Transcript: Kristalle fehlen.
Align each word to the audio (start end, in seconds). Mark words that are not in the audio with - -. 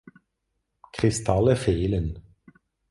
Kristalle 0.93 1.55
fehlen. 1.55 2.17